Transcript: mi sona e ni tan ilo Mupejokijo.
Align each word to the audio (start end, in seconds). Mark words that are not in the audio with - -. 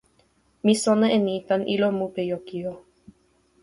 mi 0.65 0.73
sona 0.83 1.07
e 1.17 1.19
ni 1.25 1.35
tan 1.47 1.61
ilo 1.73 1.87
Mupejokijo. 1.99 2.73